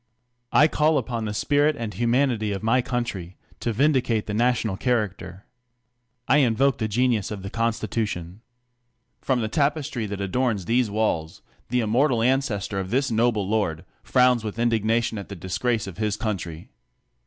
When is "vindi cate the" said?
3.71-4.33